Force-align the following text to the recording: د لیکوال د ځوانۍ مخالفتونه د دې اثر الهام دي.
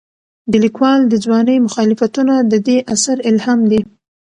د 0.51 0.53
لیکوال 0.63 0.99
د 1.07 1.13
ځوانۍ 1.23 1.57
مخالفتونه 1.67 2.33
د 2.51 2.53
دې 2.67 2.77
اثر 2.93 3.17
الهام 3.31 3.59
دي. 3.71 3.81